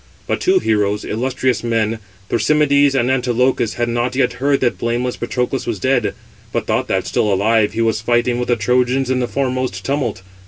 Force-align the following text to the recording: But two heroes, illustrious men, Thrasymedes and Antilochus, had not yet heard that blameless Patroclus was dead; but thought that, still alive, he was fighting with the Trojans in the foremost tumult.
But 0.25 0.41
two 0.41 0.57
heroes, 0.57 1.05
illustrious 1.05 1.63
men, 1.63 1.99
Thrasymedes 2.27 2.95
and 2.95 3.11
Antilochus, 3.11 3.75
had 3.75 3.87
not 3.87 4.15
yet 4.15 4.33
heard 4.41 4.59
that 4.61 4.79
blameless 4.79 5.15
Patroclus 5.15 5.67
was 5.67 5.77
dead; 5.77 6.15
but 6.51 6.65
thought 6.65 6.87
that, 6.87 7.05
still 7.05 7.31
alive, 7.31 7.73
he 7.73 7.81
was 7.81 8.01
fighting 8.01 8.39
with 8.39 8.47
the 8.47 8.55
Trojans 8.55 9.11
in 9.11 9.19
the 9.19 9.27
foremost 9.27 9.85
tumult. 9.85 10.23